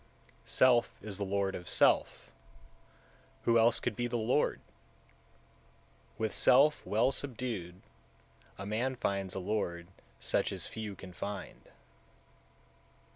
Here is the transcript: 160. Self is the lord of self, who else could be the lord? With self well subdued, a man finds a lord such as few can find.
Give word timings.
160. 0.47 0.51
Self 0.55 1.03
is 1.03 1.17
the 1.19 1.23
lord 1.23 1.53
of 1.53 1.69
self, 1.69 2.31
who 3.43 3.59
else 3.59 3.79
could 3.79 3.95
be 3.95 4.07
the 4.07 4.17
lord? 4.17 4.59
With 6.17 6.33
self 6.33 6.83
well 6.87 7.11
subdued, 7.11 7.83
a 8.57 8.65
man 8.65 8.95
finds 8.95 9.35
a 9.35 9.39
lord 9.39 9.89
such 10.19 10.51
as 10.51 10.65
few 10.65 10.95
can 10.95 11.13
find. 11.13 11.69